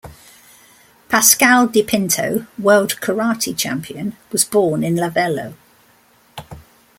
[1.09, 5.53] Pasquale Di Pinto, World Karate Champion, was born in Lavello.